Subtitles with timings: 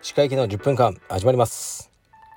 [0.00, 1.90] 歯科医の10分間始まります。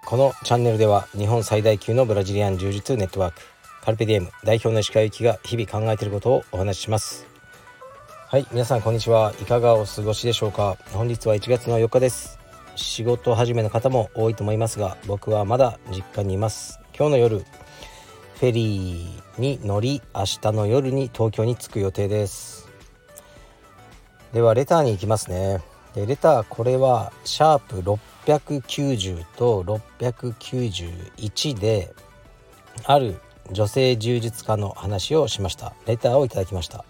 [0.05, 3.41] このチャンネルでは日本最大級のブラジリアン柔術ネットワーク
[3.81, 7.25] カルペディエム代表の歯科医が日々考えていることをお話しします。
[8.27, 9.33] はい皆さんこんにちは。
[9.41, 10.77] いかがお過ごしでしょうか。
[10.91, 12.39] 本日は1月の4日です。
[12.75, 16.81] 仕事始めの方も多いと思いますが僕はまだ実家にいます。
[16.93, 17.45] 今日の夜
[18.41, 22.67] フェリーに乗り明日の夜に東京に着く予定です。
[24.33, 25.61] ではレターに行きますね。
[25.93, 27.81] でレターこれはシャープ
[28.25, 31.93] 690と691で
[32.85, 35.75] ある女性柔術家の話をしました。
[35.85, 36.83] レターをいただきました。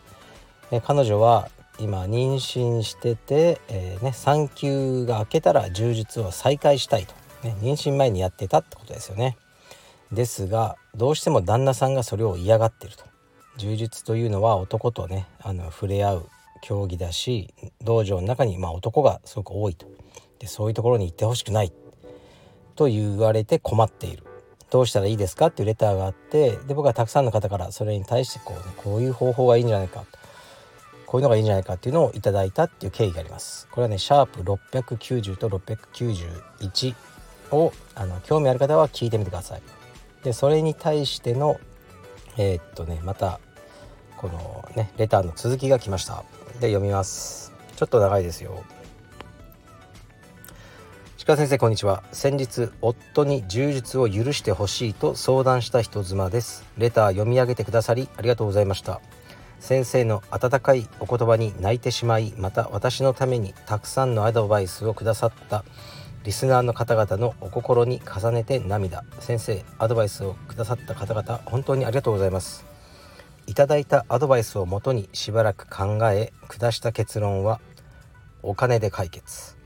[0.85, 1.49] 彼女は
[1.81, 9.35] 今妊娠してて、えー、ね、産休が明けたら柔術を再開したいと、ね、妊娠前にやってたってことですよね。
[10.11, 13.05] ですがどうしても旦那さんがそれを嫌がってると。
[13.57, 16.29] 柔術というのは男とねあの触れ合う
[16.61, 19.87] 競技だし道場の中にま男がすごく多いと。
[20.39, 21.71] でそういうところに行ってほしくない。
[22.76, 24.23] と言われて困っている。
[24.70, 30.05] どうしたらいいですかっていうレターがあってで僕はたくさんの方からそれに対してこう,、ね、こういう方法がいいんじゃないか。
[31.05, 33.67] こういうのがいいんじゃないかっていうのをいただいたっていう経緯があります。
[33.70, 36.95] これはねシャープ690と691
[37.51, 39.80] をあの興味ある方は聞いてみてください。
[40.23, 41.59] でそれに対しての
[42.37, 43.39] えー、っとねまた
[44.17, 46.23] このねレターの続きが来ました。
[46.59, 47.53] で読みます。
[47.75, 48.63] ちょっと長いですよ
[51.25, 52.03] 鹿先生こんにちは。
[52.11, 56.65] 先日夫に柔術を許してほしいと相談した人妻です。
[56.77, 59.01] レター読み上げてくださりありがとうございました。
[59.59, 65.63] 先生の温かいお言葉に泣いてしまいまた私のためにたくさんのアドバイスをくださった。
[66.23, 69.03] リスナーの方々のお心に重ねて涙。
[69.19, 72.66] 先生アドバイスをくださった方々本当にありがとうございます。
[73.47, 77.59] いただいたアドバイスをもとにしばらく考え下した結論は
[78.44, 79.57] お金で解決。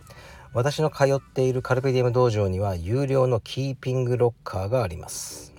[0.53, 5.53] 私の通っているカルペディエム道場には有料のキーピングロッカーがあります、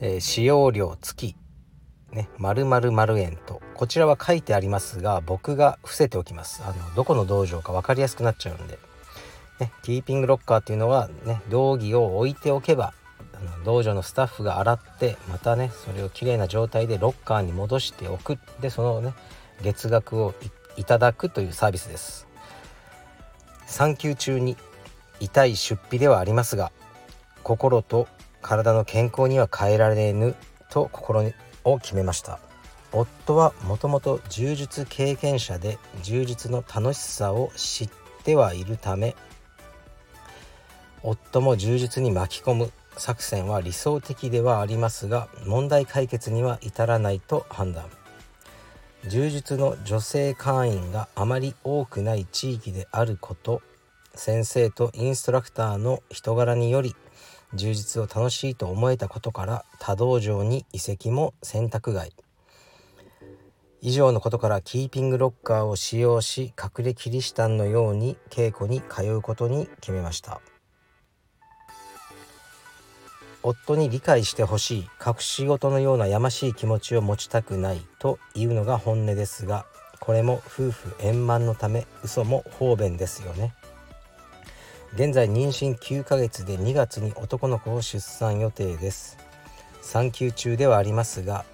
[0.00, 1.36] えー、使用料付き。
[2.12, 3.62] ね、〇〇〇円と。
[3.76, 6.60] こちらは書いてありますが僕が伏せておきます。
[6.64, 8.80] あのどこの道場か分かりやすくなっちゃうんで、
[9.60, 12.94] ね、キーピングロッカーっていうのはね道着を置いておけば
[13.64, 18.38] 道場のスタッフが洗ってまたねそれをきれいな状態でロッカーに戻しておく。
[18.60, 19.14] でそのね
[19.62, 20.34] 月額を
[20.76, 22.26] いただくというサービスです。
[23.66, 24.56] 産休中に
[25.20, 26.72] 痛い出費ではありますが
[27.42, 28.08] 心と
[28.42, 30.34] 体の健康には変えられぬ
[30.70, 31.30] と心
[31.64, 32.40] を決めました。
[32.92, 37.90] 夫はもともと柔術経験者で柔術の楽しさを知っ
[38.24, 39.14] てはいるため
[41.02, 47.84] 夫も柔術に巻き込む作戦は理想的ではありますが問題解決には至らないと判断。
[49.08, 53.62] 柔術の女性会員があまり多くない地域であること
[54.14, 56.94] 先生とインストラクターの人柄により
[57.54, 62.12] 充実を楽しいと思えたことから他道場に移籍も選択外。
[63.82, 70.42] 以上のことからキーピングロッカーを使用し隠れキリシタンのように稽古に通うことに決めました。
[73.42, 79.66] 夫に理解してほしい隠し事のようなやましい気持ちを持ちたくないというのが本音ですが
[79.98, 83.54] これも夫婦円満のため嘘も方便ですよね。
[84.94, 89.18] 現在妊娠9ヶ月で2月に男の子を出産予定です。
[89.82, 91.44] 産休中ではありますが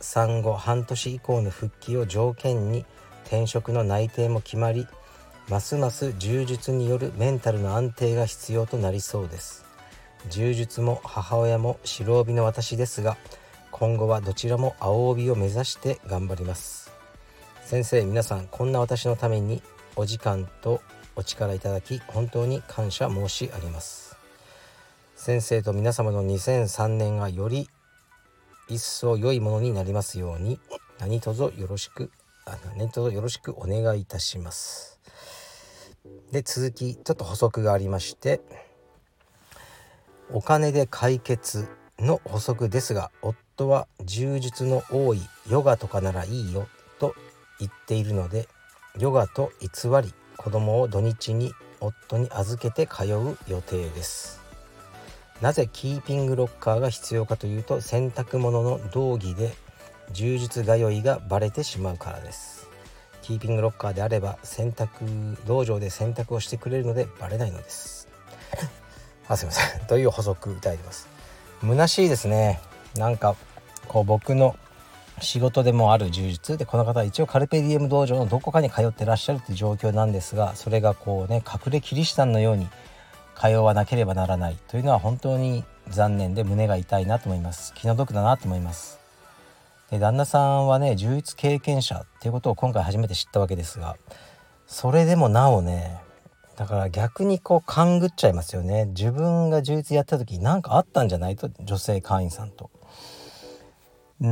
[0.00, 2.84] 産後半年以降の復帰を条件に
[3.26, 4.86] 転職の内定も決まり
[5.48, 9.67] ますます柔術によるメンタルの安定が必要となりそうです。
[10.30, 13.16] 柔術も母親も白帯の私ですが
[13.70, 16.90] 今後はどちらも青帯を目指して頑張ります。
[17.64, 19.62] 先生皆さんこんな私のために
[19.94, 20.80] お時間と
[21.16, 24.16] お力いただき本当に感謝申し上げます。
[25.14, 27.68] 先生と皆様の2003年がより
[28.68, 30.60] 一層良いものになりますように
[30.98, 32.10] 何卒よろしく
[32.76, 35.00] 何卒よろしくお願いいたします。
[36.32, 38.40] で続きちょっと補足がありまして
[40.30, 47.14] お金で解決の補足ですが夫は充実の多いヨガとかならいいよと
[47.58, 48.48] 言っているので
[48.98, 49.68] ヨガと偽
[50.02, 54.40] り子供を土日に夫に預けて通う予定です。
[55.40, 59.52] なぜキーピングロッカーが必要かというと洗濯物の道着で
[60.10, 62.68] 柔術通いがバレてしまうからです。
[63.22, 68.08] キーピングロッカーであれば洗濯道場で洗濯をしてくれるのでバレないのです。
[69.28, 69.80] あすいません。
[69.86, 71.08] という補足いただいてます。
[71.60, 72.60] 虚しいですね。
[72.96, 73.36] なんか
[73.86, 74.56] こう僕の
[75.20, 82.68] 仕事でもある充実でこの方は一応カルペディエム道場のどこかに通ってらっしゃるという状況なんですがそれがこうね隠れキリシタンのように
[83.36, 87.74] 通わなければならないというのは本当に残念で胸が痛いなと思います。
[87.74, 88.98] 気の毒だなと思います。
[89.90, 93.96] で旦那さんはね充実経験者っていうことを今回初めて知ったわけですが
[94.66, 95.98] それでもなおね
[96.58, 98.86] だから逆にこう勘ぐっちゃいますよね。
[98.86, 101.48] 自分が充実やった時何かあったんじゃないと？
[101.60, 102.70] 女性会員さんと。
[104.20, 104.28] うー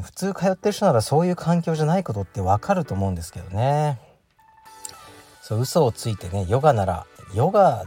[0.00, 3.98] ん普通通ってる人ならそういう環境じゃないことってわかると思うんですけどね。
[5.40, 7.84] そう嘘をついてねヨガならヨガ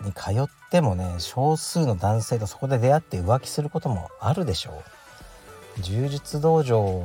[0.00, 4.82] に通ってもね少数の男性とそこで出会って浮気することもあるでしょ
[5.78, 5.82] う。
[5.82, 7.04] 柔術道場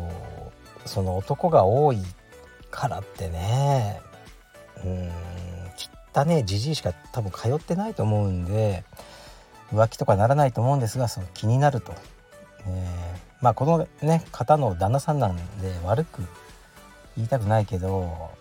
[0.86, 2.02] その男が多い
[2.72, 4.02] からってね。
[4.84, 5.12] うん。
[6.14, 8.84] 汚ねじじいしか多分通ってないと思うんで
[9.72, 11.94] 浮気とかならないと思うんですがその気になると、
[12.66, 15.42] えー、まあこのね方の旦那さんなんで
[15.86, 16.24] 悪く
[17.16, 18.32] 言いたくないけど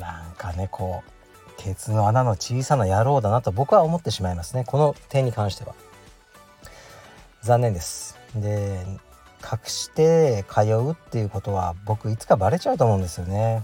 [0.00, 5.74] なんかねこうケツの穴の小さな野郎だなと僕は思ってしまいますねこの点に関しては。
[7.42, 8.18] 残念です。
[8.34, 8.84] で
[9.40, 13.62] 隠して通うっていうことは僕いつかバレちゃうと思うんですよね。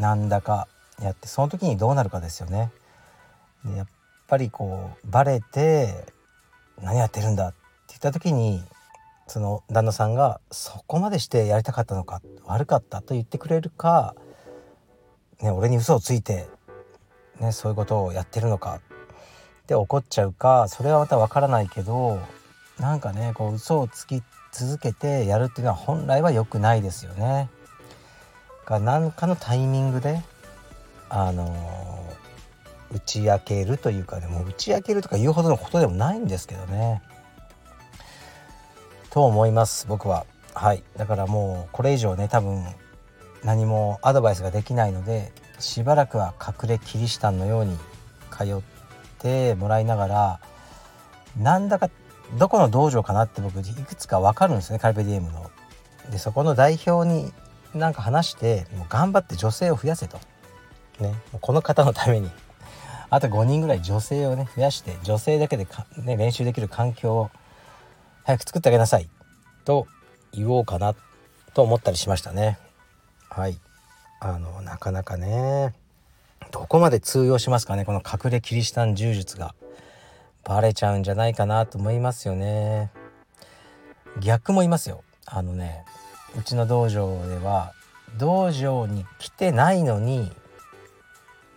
[0.00, 0.66] なんだか
[1.02, 2.70] やってその時にどうなるかですよね
[3.64, 3.86] でやっ
[4.28, 6.06] ぱりこうバレて
[6.82, 7.56] 何やってるんだって
[7.88, 8.62] 言った時に
[9.26, 14.14] その旦那さんがそこまでしてやりたかったのか悪かったと言ってくれるか、
[15.42, 16.48] ね、俺に嘘をついて
[17.40, 18.80] ね、そういうことをやってるのか
[19.66, 22.20] で怒っちゃうかそれはまた分からないけど
[22.78, 24.22] なんかねこう嘘をつき
[24.52, 27.50] 続けてやるっていうのは本来は良くないですよね。
[28.64, 30.22] が何かのタイミングで
[31.08, 31.54] あの、
[32.92, 37.02] 打ち明けるというかねも打ち明けるとか言うほどのことでもないんですけどね。
[39.10, 40.26] と思います僕は。
[40.54, 42.64] はいだからもうこれ以上ね多分
[43.44, 47.76] 何もアドバイスができないのでしばらくは隠れキリシタンのように
[48.30, 48.62] 通っ
[49.18, 50.40] てもらいながら
[51.36, 51.90] なんだか
[52.38, 55.50] どこの道場かなって僕いくつか分かるんですねカルペディエムの。
[56.10, 57.32] でそこの代表に
[57.74, 60.18] なんか話してもう頑張って女性を増やせと。
[61.00, 62.30] ね、この方のために。
[63.08, 65.66] あと5人ぐらい女性をね増やして女性だけで
[65.98, 67.30] ね、練習できる環境を
[68.24, 69.08] 早く作ってあげなさい。
[69.64, 69.86] と
[70.32, 70.94] 言おうかな
[71.54, 72.58] と思ったりしましたね。
[73.30, 73.58] はい。
[74.20, 75.74] あのなかなかね
[76.50, 79.54] どこまで通用しますかねこの隠れキリシタン柔術が。
[80.44, 82.92] バレちゃうんじゃないかなと思いますよね。
[84.20, 85.02] 逆もいますよ。
[85.26, 85.84] あのね
[86.38, 87.72] うちの道場では
[88.16, 90.30] 道場に来てないのに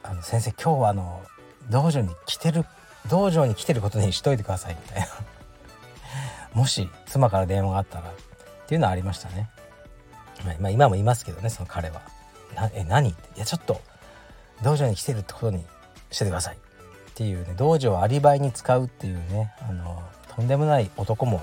[0.09, 1.21] あの先生今日はあの
[1.69, 2.65] 道場に来てる
[3.09, 5.07] 道場に来てることにしといてくださいみたいな
[6.53, 8.13] もし妻から電話があったらっ
[8.67, 9.50] ていうのはありましたね、
[10.59, 12.01] まあ、今もいますけどねその彼は
[12.56, 13.81] なえ何?」って「いやちょっと
[14.63, 15.63] 道場に来てるってことに
[16.09, 20.01] しててください」っていうね道場をアリバイに使うっていうねあの
[20.35, 21.41] とんでもない男も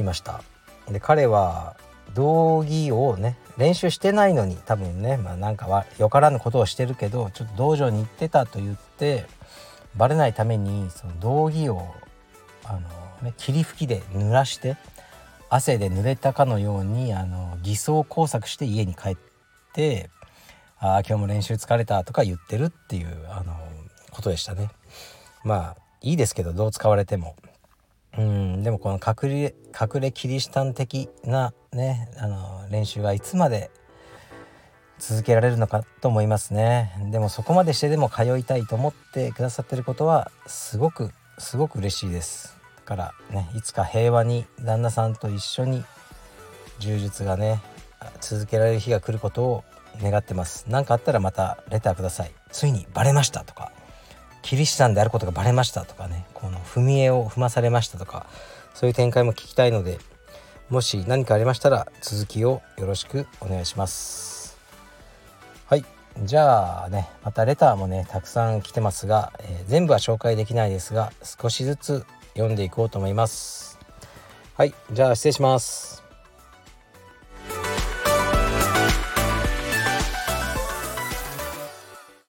[0.00, 0.42] いました。
[0.88, 1.76] で彼は
[2.16, 9.26] 道着をね練習してないのに多分ね、まあ、なんかはよからぬことをしてるけどちょっと道場に行ってたと言って
[9.96, 11.94] バレないためにその道着を
[12.64, 12.80] あの、
[13.22, 14.76] ね、霧吹きで濡らして
[15.48, 19.16] 汗で濡れたかのようにあの偽装工作して家に帰っ
[19.72, 20.10] て
[20.78, 23.54] ああ今日も練習疲れたとか言ってるっていうあの
[24.10, 24.70] ことでしたね。
[25.44, 27.36] まあいいですけどどう使われても。
[28.18, 33.70] うんでもこの隠れ隠れキリシタン的なねあの練習はいつまで
[34.98, 36.90] 続けられるのかと思いますね。
[37.12, 42.58] でもそこまでしてでも通いたいと思ってくださってることはすごくすごく嬉しいです。
[42.78, 45.84] だからねいつか平和に旦那さんと一緒に
[46.80, 47.62] 柔術がね
[48.20, 49.64] 続けられる日が来ることを
[50.02, 50.64] 願ってます。
[50.66, 52.32] 何かあったらまたレターください。
[52.50, 53.70] ついにバレましたとか
[54.42, 58.26] キリシタンであることがバレましたとかねこの踏み絵を踏まされましたとか
[58.76, 59.98] そういう展開も聞きたいので
[60.68, 64.58] もし何かありましたら続きをよろしくお願いします。
[65.66, 65.84] はい。
[66.24, 72.04] じゃあねまたレターもねたくさん来てますが、えー、全部は紹介できないですが少しずつ
[72.34, 73.78] 読んでいこうと思います。
[74.54, 74.74] はい。
[74.92, 76.05] じゃあ失礼します。